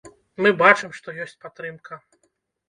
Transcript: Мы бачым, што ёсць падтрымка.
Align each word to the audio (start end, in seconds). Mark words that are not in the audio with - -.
Мы 0.45 0.49
бачым, 0.61 0.95
што 1.01 1.15
ёсць 1.27 1.37
падтрымка. 1.45 2.01